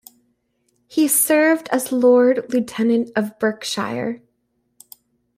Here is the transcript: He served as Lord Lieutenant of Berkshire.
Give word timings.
He 0.87 1.07
served 1.07 1.69
as 1.71 1.91
Lord 1.91 2.51
Lieutenant 2.51 3.11
of 3.15 3.37
Berkshire. 3.37 4.23